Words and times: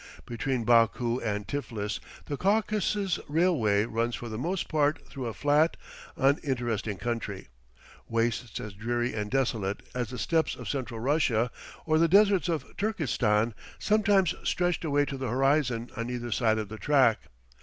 Between 0.25 0.63
Baku 0.63 1.19
and 1.19 1.47
Tiflis, 1.47 1.99
the 2.25 2.35
Caucasus 2.35 3.19
Railway 3.27 3.85
runs 3.85 4.15
for 4.15 4.29
the 4.29 4.37
most 4.39 4.67
part 4.67 5.05
through 5.07 5.27
a 5.27 5.33
flat, 5.35 5.77
uninteresting 6.17 6.97
country. 6.97 7.49
Wastes 8.09 8.59
as 8.59 8.73
dreary 8.73 9.13
and 9.13 9.29
desolate 9.29 9.83
as 9.93 10.09
the 10.09 10.17
steppes 10.17 10.55
of 10.55 10.67
Central 10.67 10.99
Russia 10.99 11.51
or 11.85 11.99
the 11.99 12.07
deserts 12.07 12.49
of 12.49 12.65
Turkestan 12.77 13.53
sometimes 13.77 14.33
stretched 14.41 14.83
away 14.83 15.05
to 15.05 15.17
the 15.17 15.29
horizon 15.29 15.91
on 15.95 16.09
either 16.09 16.31
side 16.31 16.57
of 16.57 16.69
the 16.69 16.79
track. 16.79 17.19